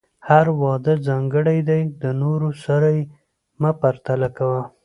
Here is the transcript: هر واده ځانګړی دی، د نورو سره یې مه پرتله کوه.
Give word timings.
هر 0.27 0.45
واده 0.61 0.93
ځانګړی 1.07 1.59
دی، 1.69 1.81
د 2.01 2.03
نورو 2.21 2.49
سره 2.65 2.87
یې 2.97 3.03
مه 3.61 3.71
پرتله 3.81 4.29
کوه. 4.37 4.61